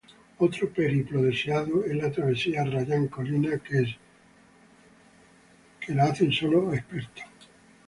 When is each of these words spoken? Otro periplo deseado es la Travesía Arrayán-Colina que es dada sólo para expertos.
Otro 0.39 0.67
periplo 0.67 1.21
deseado 1.21 1.85
es 1.85 1.95
la 1.95 2.11
Travesía 2.11 2.63
Arrayán-Colina 2.63 3.59
que 3.61 3.81
es 3.81 3.97
dada 5.95 6.15
sólo 6.31 6.65
para 6.65 6.77
expertos. 6.77 7.23